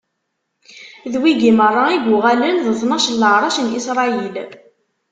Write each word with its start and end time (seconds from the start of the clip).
D 1.11 1.13
wigi 1.21 1.51
meṛṛa 1.59 1.85
i 1.91 1.97
yuɣalen 2.03 2.57
d 2.65 2.67
tnac 2.79 3.05
n 3.09 3.15
leɛṛac 3.21 3.55
n 3.61 3.67
Isṛayil. 3.79 4.35